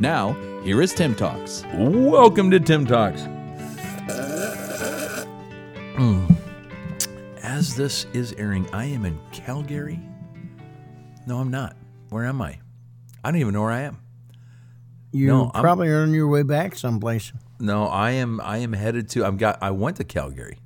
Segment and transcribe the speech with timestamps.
[0.00, 0.32] Now,
[0.62, 1.62] here is TIIM Talks.
[1.74, 3.20] Welcome to TIIM Talks.
[5.98, 6.36] Mm.
[7.42, 10.00] As this is airing, I am in Calgary.
[11.26, 11.76] No, I'm not.
[12.08, 12.58] Where am I?
[13.22, 13.98] I don't even know where I am.
[15.12, 17.32] You No, I'm- probably are on your way back someplace.
[17.58, 18.40] No, I am.
[18.40, 19.24] I am headed to.
[19.26, 19.58] I'm got.
[19.62, 20.58] I went to Calgary.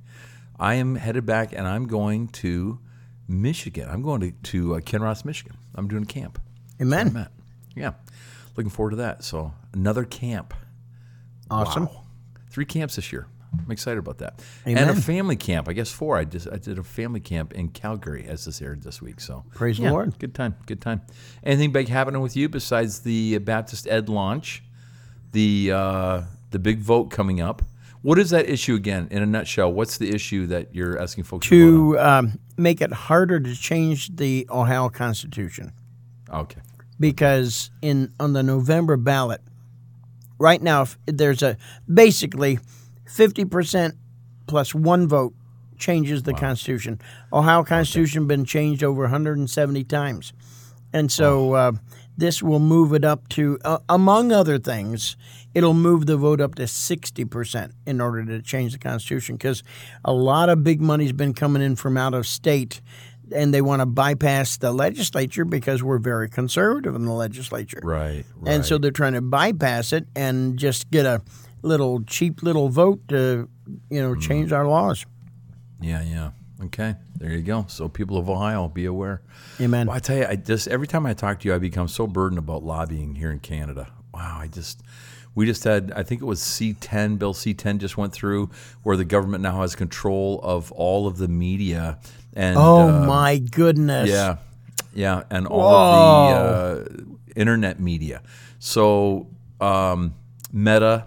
[0.61, 2.79] I am headed back, and I'm going to
[3.27, 3.89] Michigan.
[3.91, 5.57] I'm going to to uh, Kinross, Michigan.
[5.75, 6.41] I'm doing camp.
[6.81, 7.17] Amen.
[7.17, 7.27] I'm.
[7.75, 7.95] Yeah,
[8.57, 9.25] looking forward to that.
[9.25, 10.55] So another camp.
[11.51, 11.87] Awesome.
[11.87, 12.05] Wow.
[12.51, 13.27] Three camps this year.
[13.65, 14.43] I'm excited about that.
[14.67, 14.89] Amen.
[14.89, 15.69] And a family camp.
[15.69, 16.17] I guess four.
[16.17, 19.21] I just I did a family camp in Calgary as this aired this week.
[19.21, 20.19] So Praise the Lord.
[20.19, 20.57] Good time.
[20.67, 21.03] Good time.
[21.43, 24.63] Anything big happening with you besides the Baptist Ed launch,
[25.33, 27.63] the uh, the big vote coming up?
[28.03, 29.09] What is that issue again?
[29.11, 32.93] In a nutshell, what's the issue that you're asking folks to, To um, make it
[32.93, 35.73] harder to change the Ohio Constitution.
[36.31, 36.61] Okay.
[36.99, 39.41] Because in on the November ballot,
[40.39, 41.57] right now there's a
[41.93, 42.59] basically
[43.07, 43.95] fifty percent
[44.47, 45.35] plus one vote
[45.79, 47.01] changes the Constitution.
[47.33, 50.33] Ohio Constitution been changed over 170 times,
[50.93, 51.73] and so uh,
[52.17, 55.17] this will move it up to, uh, among other things,
[55.53, 59.63] it'll move the vote up to 60 percent in order to change the Constitution because
[60.05, 62.81] a lot of big money's been coming in from out of state.
[63.35, 67.81] And they want to bypass the legislature because we're very conservative in the legislature.
[67.83, 68.25] Right.
[68.37, 68.55] Right.
[68.55, 71.21] And so they're trying to bypass it and just get a
[71.63, 73.49] little cheap little vote to,
[73.91, 74.21] you know, mm-hmm.
[74.21, 75.05] change our laws.
[75.81, 76.31] yeah, yeah.
[76.63, 76.95] Okay.
[77.17, 77.67] There you go.
[77.69, 79.23] So people of Ohio, be aware.
[79.61, 79.87] Amen.
[79.87, 82.07] Well, I tell you, I just every time I talk to you, I become so
[82.07, 83.89] burdened about lobbying here in Canada.
[84.13, 84.81] Wow, I just
[85.35, 88.51] we just had I think it was C10 Bill C10 just went through
[88.83, 91.99] where the government now has control of all of the media
[92.35, 94.09] and Oh uh, my goodness.
[94.11, 94.37] yeah,
[94.95, 97.05] yeah, and all of the uh,
[97.37, 98.23] internet media.
[98.59, 99.29] So
[99.61, 100.15] um,
[100.53, 101.07] Meta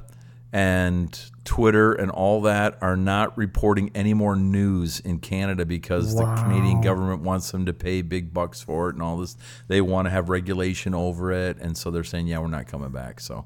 [0.54, 6.26] and Twitter and all that are not reporting any more news in Canada because the
[6.36, 9.36] Canadian government wants them to pay big bucks for it and all this.
[9.68, 12.90] They want to have regulation over it, and so they're saying, "Yeah, we're not coming
[12.90, 13.46] back." So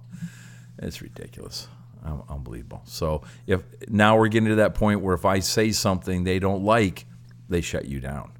[0.81, 1.67] it's ridiculous.
[2.03, 2.81] Un- Unbelievable.
[2.85, 6.63] So if now we're getting to that point where if I say something they don't
[6.63, 7.05] like,
[7.49, 8.31] they shut you down.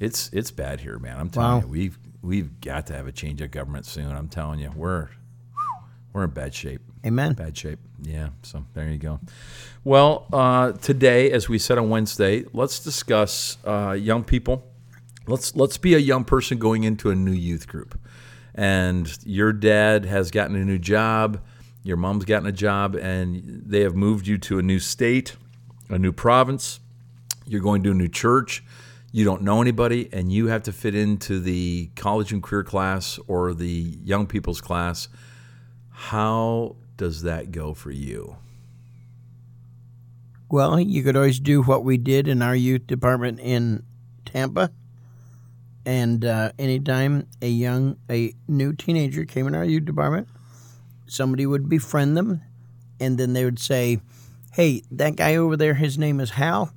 [0.00, 1.18] It's it's bad here, man.
[1.18, 1.60] I'm telling Wow.
[1.60, 4.10] you, we've we've got to have a change of government soon.
[4.14, 5.08] I'm telling you, we're
[6.12, 6.80] we're in bad shape.
[7.04, 7.32] Amen.
[7.34, 7.78] Bad shape.
[8.02, 8.28] Yeah.
[8.42, 9.18] So there you go.
[9.84, 14.64] Well, uh, today, as we said on Wednesday, let's discuss uh, young people.
[15.26, 17.98] Let's let's be a young person going into a new youth group,
[18.54, 21.40] and your dad has gotten a new job,
[21.82, 25.36] your mom's gotten a job, and they have moved you to a new state,
[25.88, 26.80] a new province.
[27.46, 28.64] You're going to a new church.
[29.10, 33.18] You don't know anybody, and you have to fit into the college and career class
[33.26, 35.08] or the young people's class.
[35.90, 38.36] How does that go for you?
[40.48, 43.84] Well, you could always do what we did in our youth department in
[44.24, 44.70] Tampa.
[45.84, 50.28] And uh, anytime a young, a new teenager came in our youth department,
[51.06, 52.42] somebody would befriend them,
[53.00, 54.00] and then they would say,
[54.52, 56.72] "Hey, that guy over there, his name is Hal.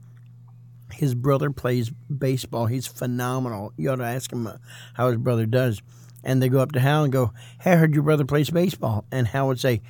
[0.91, 2.67] His brother plays baseball.
[2.67, 3.73] He's phenomenal.
[3.77, 4.53] You ought to ask him uh,
[4.93, 5.81] how his brother does."
[6.23, 9.05] And they go up to Hal and go, "Hey, I heard your brother plays baseball."
[9.11, 9.81] And Hal would say,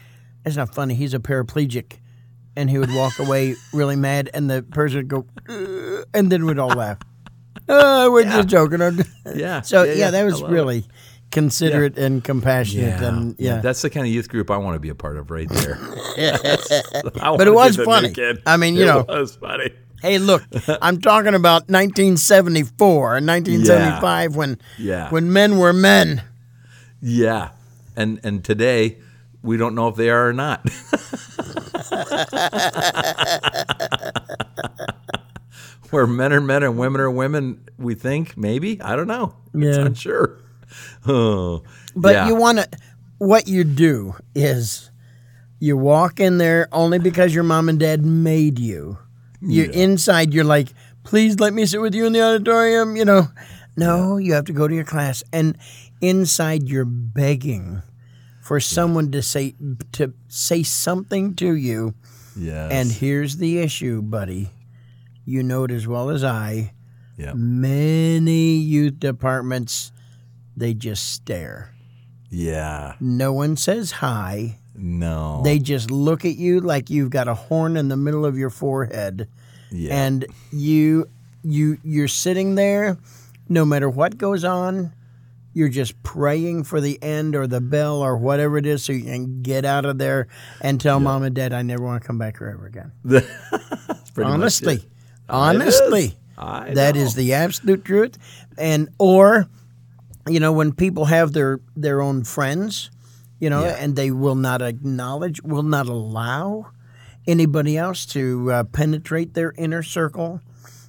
[0.43, 0.95] "That's not funny.
[0.95, 1.99] He's a paraplegic."
[2.57, 5.25] and he would walk away really mad, and the person would go,
[6.13, 6.99] and then we'd all laugh.
[7.67, 8.79] Oh, we're just joking.
[9.35, 9.61] Yeah.
[9.61, 10.11] So Yeah, yeah, yeah.
[10.11, 10.79] that was really.
[10.79, 10.85] it.
[11.35, 13.59] Considerate and compassionate, and yeah.
[13.61, 15.77] That's the kind of youth group I want to be a part of right there.
[17.37, 18.13] But it was funny.
[18.45, 19.05] I mean, you it know.
[19.07, 19.69] was funny.
[20.01, 20.43] hey, look,
[20.81, 25.09] I'm talking about 1974 and 1975 when Yeah.
[25.11, 26.23] when men were men.
[27.01, 27.49] Yeah,
[27.95, 28.97] and and today
[29.43, 30.65] we don't know if they are or not.
[35.91, 39.35] Where men are men and women are women, we think maybe I don't know.
[39.53, 39.85] It's Yeah.
[39.85, 40.37] unsure.
[41.07, 41.63] Oh,
[41.95, 42.27] But yeah.
[42.27, 42.67] you want to,
[43.17, 44.89] what you do is
[45.59, 48.97] you walk in there only because your mom and dad made you.
[49.41, 50.69] You're inside, you're like,
[51.03, 52.95] please let me sit with you in the auditorium.
[52.95, 53.27] You know,
[53.77, 55.23] no, you have to go to your class.
[55.31, 55.57] And
[56.01, 57.83] inside, you're begging
[58.41, 59.53] for someone to say
[59.93, 61.93] to say something to you.
[62.35, 62.71] Yes.
[62.71, 64.49] And here's the issue, buddy.
[65.25, 66.73] You know it as well as I.
[67.17, 67.33] yeah.
[67.35, 69.91] Many youth departments,
[70.55, 71.73] they just stare.
[72.29, 72.95] Yeah.
[72.99, 74.57] No one says hi.
[74.75, 75.41] No.
[75.43, 78.49] They just look at you like you've got a horn in the middle of your
[78.49, 79.27] forehead.
[79.71, 79.95] yeah.
[79.95, 81.09] and you
[81.43, 82.97] you you're sitting there
[83.47, 84.91] no matter what goes on
[85.53, 89.03] you're just praying for the end or the bell or whatever it is so you
[89.03, 90.27] can get out of there
[90.61, 94.11] and tell mom and dad i never want to come back here ever again That's
[94.11, 94.85] pretty much honestly
[95.29, 96.17] honestly
[96.47, 98.17] that the absolute truth
[98.57, 99.47] and or
[100.27, 102.89] you know when people have their their own friends
[103.39, 103.77] you know Yeah.
[103.79, 106.67] and they will not acknowledge will not allow
[107.27, 110.41] anybody else to uh, penetrate their inner circle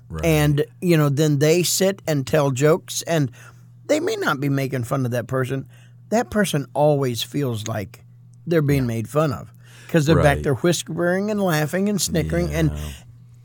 [0.09, 0.25] Right.
[0.25, 3.31] and you know then they sit and tell jokes and
[3.87, 5.67] they may not be making fun of that person
[6.11, 8.05] that person always feels like
[8.47, 9.53] they're being made fun of
[9.87, 10.43] because they're back Right.
[10.45, 12.71] there whispering and laughing and snickering and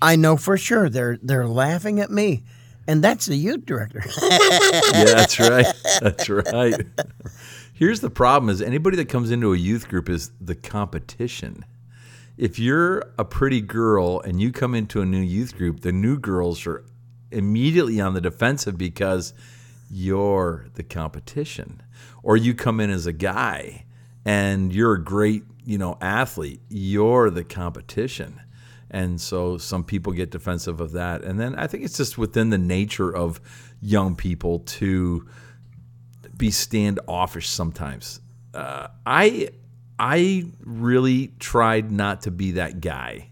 [0.04, 2.44] i know for sure they're they're laughing at me
[2.88, 5.66] and that's the youth director yeah, that's right.
[6.02, 6.82] That's right.
[7.74, 11.66] Here's the problem is anybody that comes into a youth group is the competition.
[12.38, 16.18] If you're a pretty girl and you come into a new youth group, the new
[16.18, 16.84] girls are
[17.32, 19.34] immediately on the defensive because
[19.90, 21.82] you're the competition.
[22.24, 23.86] Or you come in as a guy
[24.26, 28.42] and you're a great, you know, athlete, you're the competition.
[28.94, 31.24] And so some people get defensive of that.
[31.24, 33.40] And then I think it's just within the nature of
[33.82, 35.26] young people to
[36.38, 38.20] be standoffish sometimes.
[38.54, 39.50] Uh, I
[39.98, 43.30] I really tried not to be that guy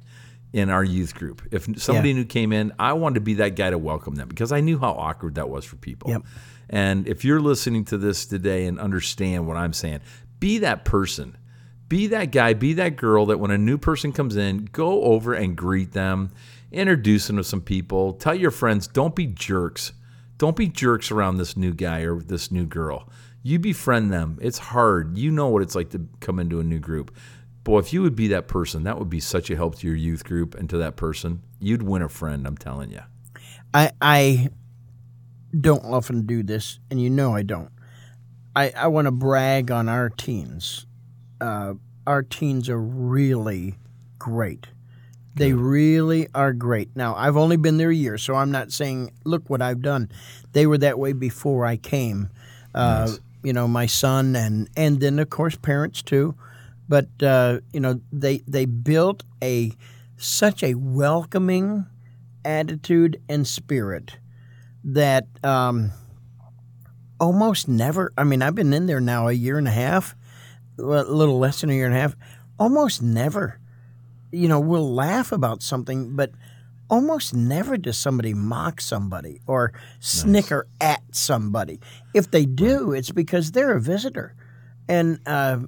[0.53, 1.41] in our youth group.
[1.51, 2.15] If somebody Yeah.
[2.15, 4.79] new came in, I wanted to be that guy to welcome them because I knew
[4.79, 6.11] how awkward that was for people.
[6.11, 6.23] Yep.
[6.69, 9.99] And if you're listening to this today and understand what I'm saying,
[10.39, 11.35] be that person.
[11.89, 15.33] Be that guy, be that girl that when a new person comes in, go over
[15.33, 16.29] and greet them,
[16.71, 18.13] introduce them to some people.
[18.13, 19.91] Tell your friends, don't be jerks.
[20.37, 23.09] Don't be jerks around this new guy or this new girl.
[23.41, 24.37] You befriend them.
[24.39, 25.17] It's hard.
[25.17, 27.15] You know what it's like to come into a new group.
[27.63, 29.95] Boy, if you would be that person, that would be such a help to your
[29.95, 31.41] youth group and to that person.
[31.59, 33.01] You'd win a friend, I'm telling you.
[33.73, 34.49] I I
[35.59, 37.71] don't often do this, and you know I don't.
[38.55, 40.85] I I want to brag on our teens.
[41.41, 41.75] Uh,
[42.07, 43.75] our teens are really
[44.17, 44.67] great.
[45.35, 46.89] They really are great.
[46.95, 50.09] Now I've only been there a year, so I'm not saying look what I've done.
[50.51, 52.29] They were that way before I came.
[52.73, 53.07] Uh,
[53.41, 56.35] You know, my son and and then of course parents too.
[56.89, 59.71] But uh, you know, they they built a
[60.17, 61.85] such a welcoming
[62.43, 64.17] attitude and spirit
[64.83, 65.91] that um,
[67.19, 68.11] almost never.
[68.17, 70.15] I mean, I've been in there now a year and a half,
[70.79, 72.15] a little less than a year and a half.
[72.57, 73.59] Almost never,
[74.31, 76.31] you know, we'll laugh about something, but
[76.89, 81.79] almost never does somebody mock somebody or snicker at somebody.
[82.13, 84.33] If they do, it's because they're a visitor,
[84.87, 85.59] and uh,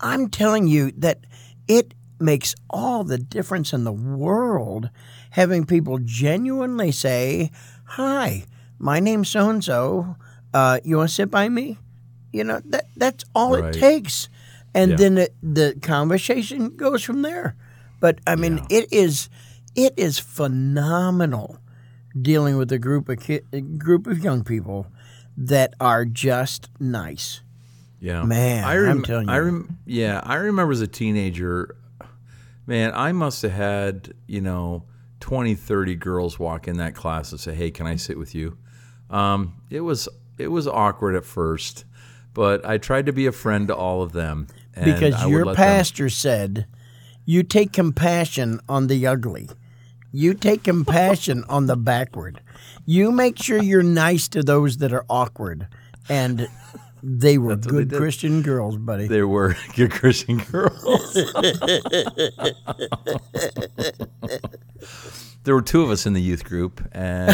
[0.00, 1.20] I'm telling you that
[1.66, 4.90] it makes all the difference in the world
[5.30, 7.50] having people genuinely say,
[7.84, 8.44] "Hi,
[8.78, 10.16] my name's so and so.
[10.84, 11.78] You want to sit by me?"
[12.32, 13.74] You know that that's all Right.
[13.74, 14.28] it takes,
[14.76, 14.96] and Yeah.
[14.96, 17.56] then it, the conversation goes from there.
[18.00, 19.28] But I mean, it is
[19.74, 21.58] it is phenomenal
[22.20, 24.86] dealing with a group of ki- a group of young people
[25.36, 27.40] that are just nice.
[28.00, 29.42] Yeah, Man, I I'm telling I you.
[29.44, 31.76] rem- yeah, I remember as a teenager,
[32.66, 34.84] man, I must have had you know
[35.20, 38.56] 20, 30 girls walk in that class and say, "Hey, can I sit with you?"
[39.10, 41.84] Um, it was it was awkward at first,
[42.34, 45.56] but I tried to be a friend to all of them and because your let
[45.56, 46.66] them- pastor said
[47.24, 49.48] you take compassion on the ugly
[50.12, 52.40] you take compassion on the backward
[52.84, 55.66] you make sure you're nice to those that are awkward
[56.08, 56.48] and
[57.02, 57.98] they were they good did.
[57.98, 61.16] christian girls buddy They were good Christian girls.
[65.46, 67.30] there were two of us in the youth group, and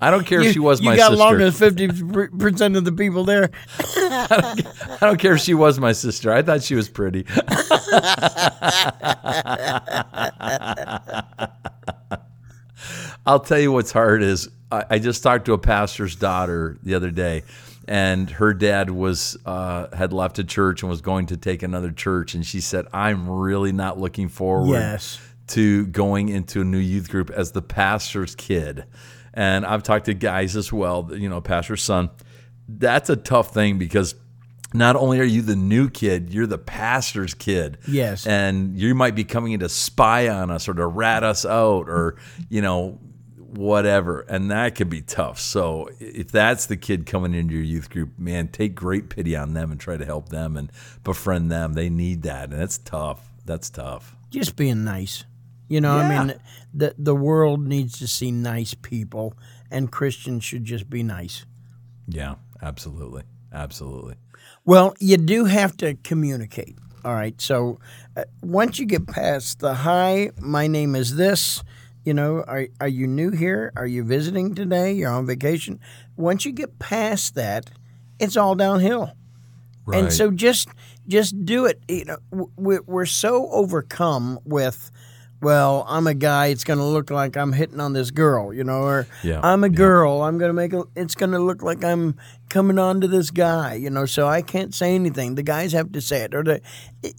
[0.00, 1.12] I don't care if she was my sister.
[1.12, 1.22] you got sister.
[1.22, 3.50] along with 50% of the people there
[3.96, 6.32] I don't care if she was my sister.
[6.32, 7.26] I thought she was pretty.
[13.26, 16.94] I'll tell you what's hard is I, I just talked to a pastor's daughter the
[16.94, 17.44] other day,
[17.86, 21.90] and her dad was uh, had left a church and was going to take another
[21.92, 25.20] church, and she said, "I'm really not looking forward Yes.
[25.48, 28.84] to going into a new youth group as the pastor's kid."
[29.32, 32.10] And I've talked to guys as well, you know, pastor's son.
[32.68, 34.14] That's a tough thing because
[34.72, 37.78] not only are you the new kid, you're the pastor's kid.
[37.86, 38.26] Yes.
[38.26, 41.88] And you might be coming in to spy on us or to rat us out
[41.88, 42.16] or,
[42.48, 42.98] you know,
[43.56, 44.20] whatever.
[44.22, 45.38] And that can be tough.
[45.38, 49.54] So if that's the kid coming into your youth group, man, take great pity on
[49.54, 50.70] them and try to help them and
[51.02, 51.74] befriend them.
[51.74, 52.50] They need that.
[52.50, 53.30] And that's tough.
[53.44, 54.16] That's tough.
[54.30, 55.24] Just being nice.
[55.68, 56.20] You know, Yeah.
[56.20, 56.34] I mean,
[56.74, 59.34] the the world needs to see nice people,
[59.70, 61.46] and Christians should just be nice.
[62.06, 63.22] Yeah, absolutely.
[63.52, 64.16] Absolutely.
[64.66, 66.76] Well, you do have to communicate.
[67.04, 67.40] All right.
[67.40, 67.78] So
[68.16, 71.62] uh, once you get past the hi, my name is this.
[72.04, 73.72] You know, are are you new here?
[73.76, 74.92] Are you visiting today?
[74.92, 75.80] You're on vacation.
[76.16, 77.70] Once you get past that,
[78.18, 79.12] it's all downhill.
[79.86, 80.04] Right.
[80.04, 80.68] And so just
[81.08, 81.80] just do it.
[81.88, 84.90] You know, we're, we're so overcome with,
[85.42, 86.46] well, I'm a guy.
[86.46, 89.62] It's going to look like I'm hitting on this girl, you know, or Yeah, I'm
[89.64, 89.74] a yeah.
[89.76, 90.22] girl.
[90.22, 90.84] I'm going to make it.
[90.96, 92.16] It's going to look like I'm
[92.48, 94.06] coming on to this guy, you know.
[94.06, 95.34] So I can't say anything.
[95.34, 96.60] The guys have to say it, or the.
[97.02, 97.14] It,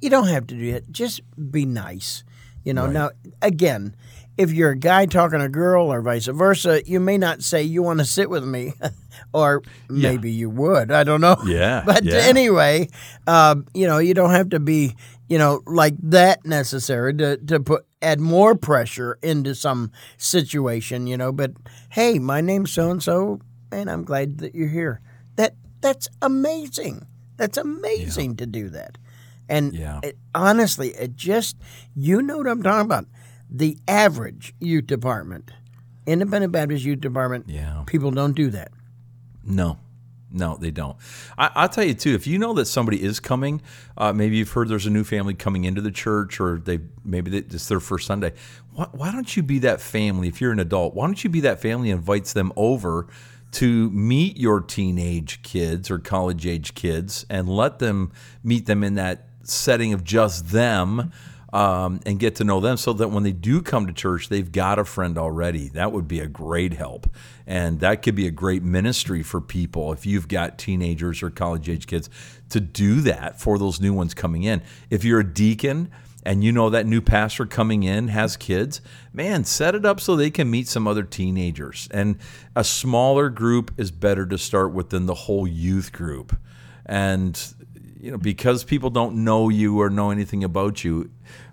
[0.00, 0.90] you don't have to do it.
[0.90, 1.20] Just
[1.52, 2.24] be nice,
[2.64, 2.84] you know.
[2.84, 2.92] Right.
[2.92, 3.94] Now again.
[4.38, 7.62] If you're a guy talking to a girl or vice versa, you may not say
[7.62, 8.72] you want to sit with me,
[9.34, 10.90] or maybe you would.
[10.90, 11.36] I don't know.
[11.44, 12.14] Yeah, But yeah.
[12.14, 12.88] anyway,
[13.26, 14.96] uh, you know, you don't have to be,
[15.28, 21.18] you know, like that necessary to, to put add more pressure into some situation, you
[21.18, 21.30] know.
[21.30, 21.52] But
[21.90, 23.38] hey, my name's so and so,
[23.70, 25.02] and I'm glad that you're here.
[25.36, 27.06] That that's amazing.
[27.36, 28.96] That's amazing to do that.
[29.52, 30.00] And Yeah.
[30.02, 31.56] it, honestly, it just
[31.94, 33.06] you know what I'm talking about.
[33.50, 35.50] The average youth department,
[36.06, 37.82] Independent Baptist Youth Department, Yeah.
[37.86, 38.72] people don't do that.
[39.44, 39.76] No,
[40.30, 40.96] no, they don't.
[41.36, 42.14] I, I'll tell you too.
[42.14, 43.60] If you know that somebody is coming,
[43.98, 47.30] uh, maybe you've heard there's a new family coming into the church, or they maybe
[47.30, 48.32] they, it's their first Sunday.
[48.72, 50.28] Why, why don't you be that family?
[50.28, 53.06] If you're an adult, why don't you be that family that invites them over
[53.52, 58.10] to meet your teenage kids or college age kids, and let them
[58.42, 61.12] meet them in that setting of just them.
[61.54, 64.50] Um, and get to know them so that when they do come to church, they've
[64.50, 65.68] got a friend already.
[65.68, 67.06] That would be a great help.
[67.46, 71.68] And that could be a great ministry for people if you've got teenagers or college
[71.68, 72.08] age kids
[72.48, 74.62] to do that for those new ones coming in.
[74.88, 75.90] If you're a deacon
[76.22, 78.80] and you know that new pastor coming in has kids,
[79.12, 81.88] man, set it up so they can meet some other teenagers.
[81.90, 82.16] And
[82.54, 86.36] a smaller group is better to start with than the whole youth group.
[86.86, 87.38] And
[88.02, 91.08] you know, because people don't know you or know anything about you,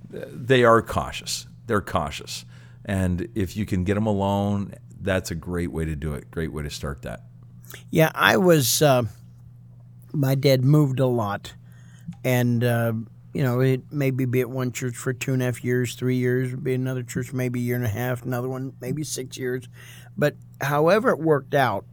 [0.09, 1.47] they are cautious.
[1.67, 2.43] They're cautious.
[2.83, 6.31] And if you can get them alone, that's a great way to do it.
[6.31, 7.21] Great way to start that.
[7.91, 8.81] Yeah, I was.
[8.81, 9.03] Uh,
[10.11, 11.53] my dad moved a lot,
[12.23, 12.93] and uh,
[13.31, 16.15] you know, it maybe be at one church for two and a half years, three
[16.15, 19.69] years, be another church maybe a year and a half, another one maybe six years.
[20.17, 21.85] But however it worked out,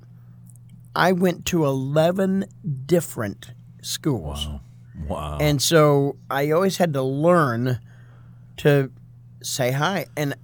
[0.95, 2.47] I went to eleven
[2.87, 3.51] different
[3.87, 4.49] schools.
[5.09, 5.39] Wow.
[5.41, 7.79] And so I always had to learn
[8.59, 8.91] to
[9.43, 10.07] say hi.
[10.17, 10.35] And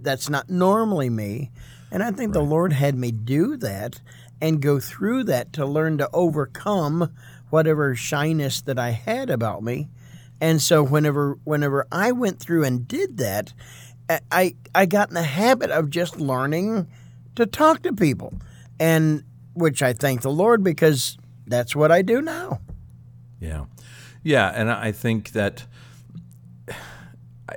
[0.00, 1.50] that's not normally me.
[1.90, 4.00] And I think the Lord had me do that
[4.40, 7.12] and go through that to learn to overcome
[7.50, 9.88] whatever shyness that I had about me.
[10.40, 13.52] And so whenever whenever I went through and did that,
[14.30, 16.88] I I got in the habit of just learning
[17.36, 18.34] to talk to people.
[18.80, 19.22] And
[19.54, 22.60] which I thank the Lord because that's what I do now.
[23.42, 23.64] Yeah,
[24.22, 25.66] yeah, and I think that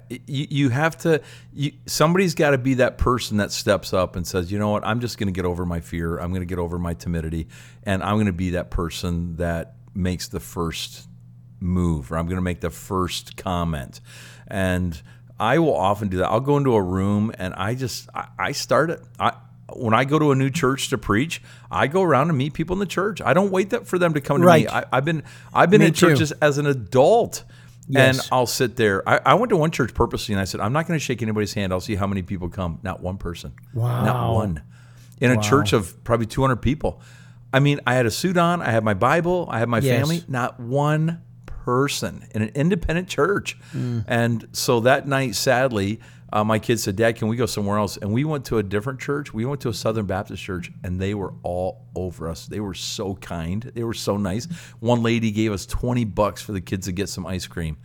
[0.09, 1.21] you, have to.
[1.53, 4.83] You, somebody's got to be that person that steps up and says, "You know what?
[4.83, 6.17] I'm just going to get over my fear.
[6.17, 7.47] I'm going to get over my timidity,
[7.83, 11.07] and I'm going to be that person that makes the first
[11.59, 14.01] move, or I'm going to make the first comment."
[14.47, 14.99] And
[15.39, 16.29] I will often do that.
[16.29, 19.01] I'll go into a room and I just I, I start it.
[19.19, 19.33] I
[19.73, 21.41] when I go to a new church to preach,
[21.71, 23.19] I go around and meet people in the church.
[23.21, 24.65] I don't wait that for them to come to Right.
[24.65, 24.69] me.
[24.71, 26.09] I, I've been I've been Me in too.
[26.09, 27.43] churches as an adult.
[27.95, 29.07] And I'll sit there.
[29.07, 31.21] I, I went to one church purposely, and I said, "I'm not going to shake
[31.21, 31.71] anybody's hand.
[31.71, 32.79] I'll see how many people come.
[32.81, 33.53] Not one person.
[33.75, 34.03] Wow.
[34.03, 34.63] Not one.
[35.21, 36.99] In a church of probably 200 people.
[37.53, 38.63] I mean, I had a suit on.
[38.63, 39.47] I had my Bible.
[39.51, 39.99] I had my Yes.
[39.99, 40.23] family.
[40.27, 43.55] Not one person in an independent church.
[43.71, 44.03] Mm.
[44.07, 45.99] And so that night, sadly,
[46.35, 47.95] uh, my kids said, Dad, can we go somewhere else?
[47.97, 49.33] And we went to a different church.
[49.33, 52.45] We went to a Southern Baptist church, and they were all over us.
[52.45, 53.63] They were so kind.
[53.73, 54.45] They were so nice.
[54.81, 57.77] One lady gave us 20 bucks for the kids to get some ice cream.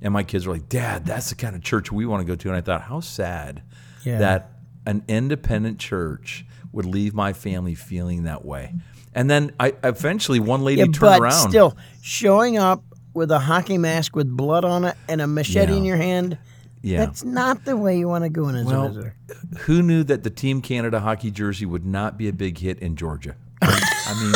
[0.00, 2.36] And my kids were like, Dad, that's the kind of church we want to go
[2.36, 2.48] to.
[2.48, 3.62] And I thought, how sad
[4.04, 4.18] Yeah.
[4.18, 4.52] that
[4.86, 8.72] an independent church would leave my family feeling that way.
[9.14, 11.48] And then I eventually one lady Yeah, turned but around.
[11.50, 12.84] still showing up
[13.14, 15.78] with a hockey mask with blood on it and a machete Yeah.
[15.78, 16.38] in your hand.
[16.86, 16.98] Yeah.
[17.04, 19.14] That's not the way you want to go in as a Well, visitor.
[19.62, 22.94] who knew that the Team Canada hockey jersey would not be a big hit in
[22.94, 23.34] Georgia?
[23.60, 24.32] I mean,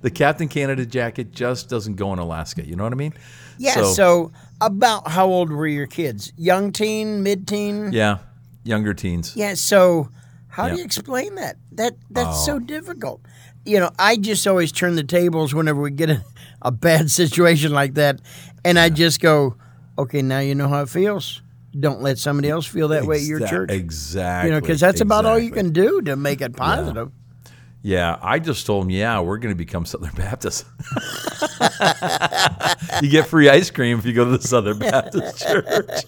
[0.00, 2.66] the Captain Canada jacket just doesn't go in Alaska.
[2.66, 3.12] You know what I mean?
[3.58, 3.82] Yeah.
[3.84, 6.32] So, about how old were your kids?
[6.36, 7.92] Young teen, mid teen?
[7.92, 8.18] yeah,
[8.64, 9.34] younger teens.
[9.36, 9.54] Yeah.
[9.54, 10.08] So,
[10.48, 10.78] how do Yeah.
[10.78, 11.56] you explain that?
[11.72, 12.46] That that's Oh.
[12.46, 13.20] so difficult.
[13.66, 16.24] You know, I just always turn the tables whenever we get a,
[16.62, 18.20] a bad situation like that,
[18.64, 19.56] and I just go,
[19.98, 21.42] "Okay, now you know how it feels.
[21.78, 24.48] Don't let somebody else feel that way at your church." Exactly.
[24.48, 27.10] You know, because that's about all you can do to make it positive.
[27.86, 30.64] Yeah, I just told him, yeah, we're going to become Southern Baptists.
[33.00, 36.02] you get free ice cream if you go to the Southern Baptist church.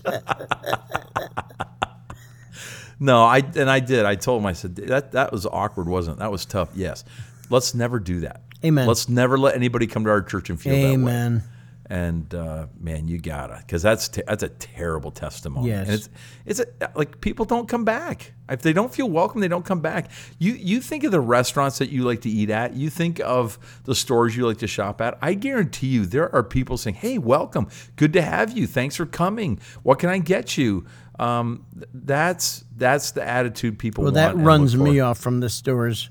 [2.98, 4.04] no, I and I did.
[4.04, 4.46] I told him.
[4.46, 6.18] I said that that was awkward, wasn't it?
[6.18, 6.70] That was tough.
[6.74, 7.04] Yes,
[7.50, 8.42] let's never do that.
[8.64, 8.86] Amen.
[8.86, 10.94] Let's never let anybody come to our church and feel that way.
[10.94, 11.42] Amen.
[11.90, 15.68] And uh, man, you gotta, because that's te- that's a terrible testimony.
[15.68, 15.86] Yes.
[15.86, 16.08] And it's
[16.44, 19.40] it's a, like people don't come back if they don't feel welcome.
[19.40, 20.10] They don't come back.
[20.38, 22.74] You you think of the restaurants that you like to eat at.
[22.74, 25.16] You think of the stores you like to shop at.
[25.22, 28.66] I guarantee you, there are people saying, "Hey, welcome, good to have you.
[28.66, 29.58] Thanks for coming.
[29.82, 30.84] What can I get you?"
[31.18, 31.64] Um,
[31.94, 34.04] that's that's the attitude people.
[34.04, 36.10] Well, that runs me off from the stores.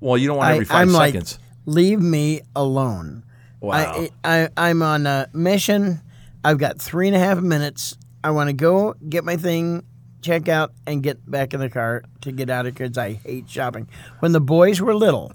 [0.00, 1.38] Well, you don't want every 5 I'm like, seconds.
[1.66, 3.24] leave me alone.
[3.60, 3.74] Wow.
[3.74, 6.00] I, I, I'm on a mission.
[6.44, 7.96] I've got three and a half minutes.
[8.22, 9.84] I want to go get my thing,
[10.22, 13.14] check out, and get back in the car to get out of here because I
[13.14, 13.88] hate shopping.
[14.20, 15.32] When the boys were little,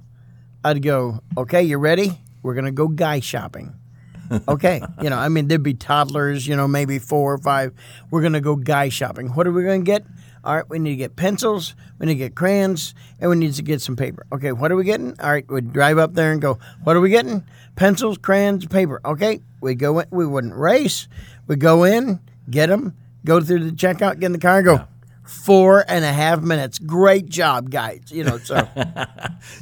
[0.63, 2.20] I'd go, okay, you ready?
[2.41, 3.74] We're going to go guy shopping.
[4.48, 4.82] okay.
[5.01, 7.74] You know, I mean, there'd be toddlers, you know, maybe four or five.
[8.10, 9.29] We're going to go guy shopping.
[9.29, 10.05] What are we going to get?
[10.44, 13.54] All right, we need to get pencils, we need to get crayons, and we need
[13.54, 14.26] to get some paper.
[14.34, 15.18] Okay, what are we getting?
[15.22, 17.46] All right, we drive up there and go, what are we getting?
[17.78, 19.00] Pencils, crayons, paper.
[19.06, 21.08] Okay, we go in, we wouldn't race.
[21.48, 22.20] We go in,
[22.50, 24.88] get them, go through the checkout, get in the car, and go,
[25.24, 26.78] four and a half minutes.
[26.78, 28.02] Great job, guys.
[28.12, 28.68] You know, so.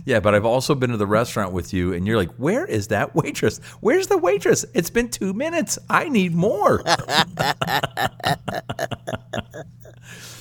[0.06, 2.90] Yeah, but I've also been to the restaurant with you, and you're like, "Where is
[2.90, 3.60] that waitress?
[3.80, 4.64] Where's the waitress?
[4.76, 5.80] It's been two minutes.
[5.90, 6.84] I need more."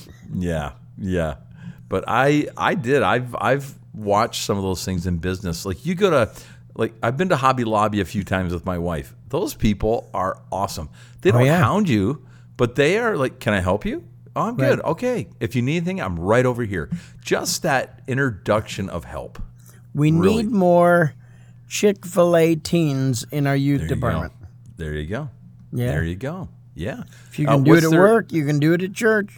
[0.33, 1.35] yeah, yeah,
[1.89, 3.03] but I I did.
[3.03, 5.65] I've I've watched some of those things in business.
[5.65, 6.31] Like you go to,
[6.75, 9.13] like I've been to Hobby Lobby a few times with my wife.
[9.29, 10.89] Those people are awesome.
[11.21, 11.57] They don't yeah.
[11.59, 12.25] hound you,
[12.57, 14.03] but they are like, "Can I help you?"
[14.35, 14.79] Oh, I'm good.
[14.79, 14.85] Right.
[14.91, 15.27] Okay.
[15.41, 16.89] If you need anything, I'm right over here.
[17.21, 19.41] Just that introduction of help.
[19.93, 20.43] We Really?
[20.43, 21.13] need more
[21.67, 24.33] Chick fil A teens in our youth There you department.
[24.39, 24.47] go.
[24.77, 25.29] There you go.
[25.73, 25.91] Yeah.
[25.91, 26.47] There you go.
[26.75, 27.03] Yeah.
[27.29, 29.33] If you Uh, can do it at their- work, you can do it at church.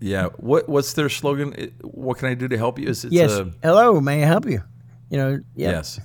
[0.00, 0.26] Yeah.
[0.36, 1.72] What What's their slogan?
[1.82, 2.88] What can I do to help you?
[2.88, 3.32] Is it yes.
[3.32, 4.62] a- Hello, may I help you?
[5.10, 5.70] You know, yeah.
[5.70, 6.00] yes.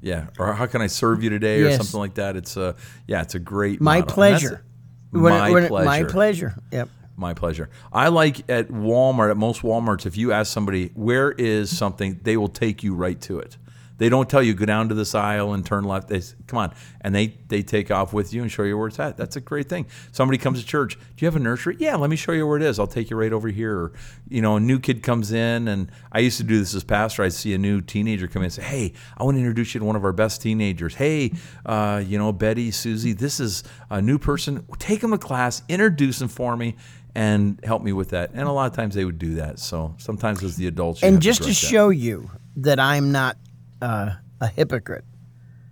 [0.00, 0.26] Yeah.
[0.38, 2.36] Or how can I serve you today, or something like that?
[2.36, 3.22] It's a yeah.
[3.22, 3.80] It's a great.
[3.80, 4.64] My that's pleasure.
[5.10, 5.86] When- my when- pleasure.
[5.86, 6.54] My pleasure.
[6.72, 6.88] Yep.
[7.16, 7.68] My pleasure.
[7.92, 12.36] I like at Walmart, at most Walmarts, if you ask somebody, where is something, they
[12.36, 13.56] will take you right to it.
[13.98, 16.08] They don't tell you, go down to this aisle and turn left.
[16.08, 16.74] They say, come on.
[17.00, 19.16] And they, they take off with you and show you where it's at.
[19.16, 19.86] That's a great thing.
[20.12, 20.94] Somebody comes to church.
[20.94, 21.76] Do you have a nursery?
[21.78, 22.78] Yeah, let me show you where it is.
[22.78, 23.76] I'll take you right over here.
[23.76, 23.92] Or,
[24.28, 27.24] you know, a new kid comes in, and I used to do this as pastor.
[27.24, 29.80] I'd see a new teenager come in and say, hey, I want to introduce you
[29.80, 30.94] to one of our best teenagers.
[30.94, 31.32] Hey,
[31.66, 34.64] uh, you know, Betty, Susie, this is a new person.
[34.78, 36.76] Take them to class, introduce them for me
[37.14, 38.30] and help me with that.
[38.32, 39.58] And a lot of times they would do that.
[39.58, 41.54] So sometimes as the adults, And just to that.
[41.54, 43.36] show you that I'm not
[43.82, 44.10] uh,
[44.40, 45.04] a hypocrite,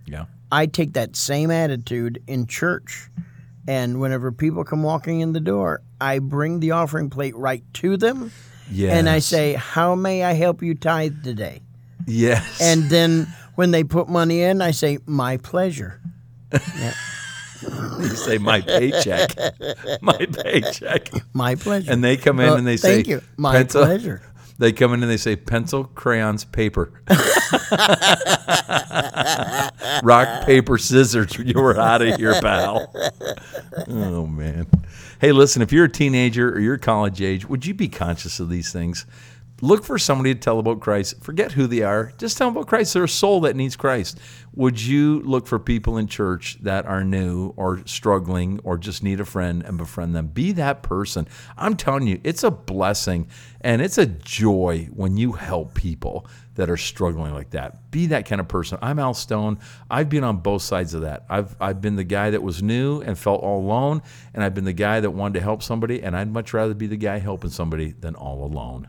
[0.05, 3.09] yeah, I take that same attitude in church.
[3.69, 7.97] And whenever people come walking in the door, I bring the offering plate right to
[7.97, 8.31] them.
[8.73, 11.61] And I say, How may I help you tithe today?
[12.05, 15.99] yes, And then when they put money in, I say, My pleasure.
[17.99, 19.35] you say my paycheck,
[20.01, 21.91] my paycheck, My pleasure.
[21.91, 23.21] and they come in Well, and they say, Thank you.
[23.35, 24.21] My pencil- pleasure.
[24.59, 26.91] They come in and they say pencil, crayons, paper,
[30.03, 31.37] rock, paper, scissors.
[31.47, 32.91] You were out of here, pal.
[33.87, 34.67] Oh man.
[35.21, 35.61] Hey, listen.
[35.61, 39.05] If you're a teenager or you're college age, would you be conscious of these things?
[39.61, 41.23] Look for somebody to tell about Christ.
[41.23, 42.11] Forget who they are.
[42.17, 42.93] Just tell them about Christ.
[42.93, 44.19] They're a soul that needs Christ.
[44.57, 49.19] Would you look for people in church that are new or struggling or just need
[49.19, 50.29] a friend and befriend them?
[50.29, 51.27] Be that person.
[51.55, 53.27] I'm telling you, it's a blessing
[53.61, 57.91] and it's a joy when you help people that are struggling like that.
[57.91, 58.79] Be that kind of person.
[58.81, 59.59] I'm Al Stone.
[59.91, 61.27] I've been on both sides of that.
[61.29, 64.01] I've I've been the guy that was new and felt all alone,
[64.33, 66.87] and I've been the guy that wanted to help somebody, and I'd much rather be
[66.87, 68.87] the guy helping somebody than all alone.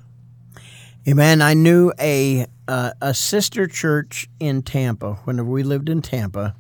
[1.09, 1.41] Amen.
[1.41, 6.55] I knew a uh, a sister church in Tampa whenever we lived in Tampa,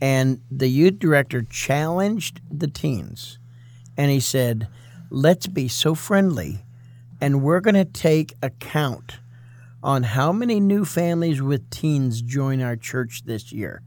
[0.00, 3.38] and the youth director challenged the teens,
[3.96, 4.68] and he said,
[5.10, 6.60] "Let's be so friendly
[7.20, 9.18] and we're going to take account
[9.82, 13.82] on how many new families with teens join our church this year.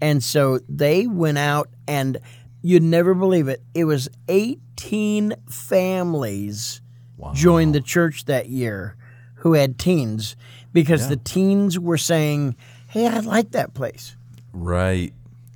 [0.00, 2.18] And so they went out and
[2.62, 3.62] you'd never believe it.
[3.74, 6.80] It was 18 families
[7.34, 8.96] joined the church that year
[9.36, 10.36] who had teens
[10.72, 12.56] because the teens were saying,
[12.88, 14.16] "Hey, I like that place."
[14.52, 15.12] Right,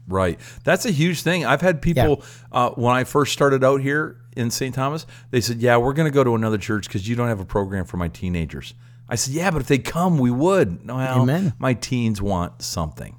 [0.09, 0.39] right.
[0.65, 1.45] That's a huge thing.
[1.45, 4.75] I've had people uh, when I first started out here in St.
[4.75, 5.07] Thomas.
[5.31, 7.45] They said, "Yeah, we're going to go to another church because you don't have a
[7.45, 8.75] program for my teenagers."
[9.09, 11.55] I said, "Yeah, but if they come, we would." No, well, Amen.
[11.59, 13.17] my teens want something.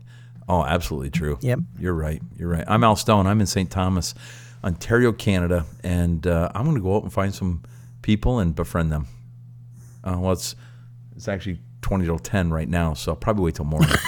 [0.49, 1.37] Oh, absolutely true.
[1.41, 1.59] Yep.
[1.79, 2.21] You're right.
[2.37, 2.63] You're right.
[2.67, 3.27] I'm Al Stone.
[3.27, 3.69] I'm in St.
[3.69, 4.13] Thomas,
[4.63, 7.63] Ontario, Canada, and uh, I'm going to go out and find some
[8.07, 9.05] people and befriend them.
[10.01, 10.55] Uh, well, it's
[11.15, 13.89] it's actually twenty till ten right now, so I'll probably wait till morning.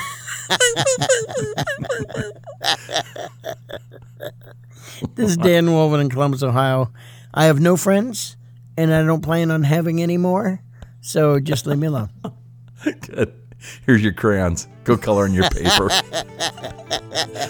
[5.16, 6.92] This is Dan Wolven in Columbus, Ohio.
[7.34, 8.36] I have no friends,
[8.78, 10.62] and I don't plan on having any more.
[11.02, 12.10] So just leave me alone.
[12.84, 13.34] Good.
[13.86, 14.68] Here's your crayons.
[14.84, 15.90] Go color in your paper.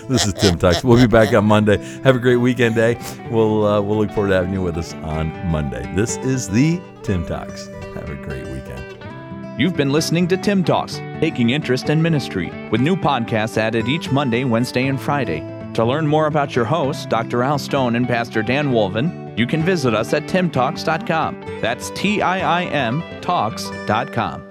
[0.09, 0.83] this is TIIM Talks.
[0.83, 1.77] We'll be back on Monday.
[2.03, 2.99] Have a great weekend day.
[3.29, 5.91] We'll uh, we'll look forward to having you with us on Monday.
[5.95, 7.67] This is the TIIM Talks.
[7.95, 9.59] Have a great weekend.
[9.59, 14.11] You've been listening to TIIM Talks, taking interest in ministry, with new podcasts added each
[14.11, 15.41] Monday, Wednesday, and Friday.
[15.73, 17.43] To learn more about your hosts, Dr.
[17.43, 21.59] Al Stone and Pastor Dan Wolven, you can visit us at tiimtalks.com.
[21.61, 24.48] That's T I I M talks.com.